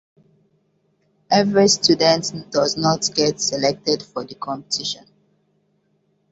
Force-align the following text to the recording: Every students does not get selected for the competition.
Every 1.29 1.67
students 1.67 2.31
does 2.49 2.75
not 2.75 3.07
get 3.13 3.39
selected 3.39 4.01
for 4.01 4.25
the 4.25 4.33
competition. 4.33 5.05